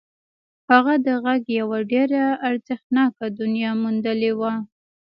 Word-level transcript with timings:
هغه 0.71 0.93
د 1.05 1.07
غږ 1.23 1.41
یوه 1.59 1.79
ډېره 1.91 2.23
ارزښتناکه 2.47 3.25
دنیا 3.39 3.71
موندلې 3.81 4.31
وه 4.39 4.53